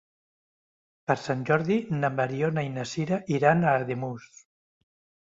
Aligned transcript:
Per 1.09 1.15
Sant 1.23 1.43
Jordi 1.49 1.75
na 1.99 2.09
Mariona 2.19 2.63
i 2.69 2.71
na 2.77 2.85
Sira 2.93 3.19
iran 3.35 3.61
a 3.67 3.75
Ademús. 3.83 4.25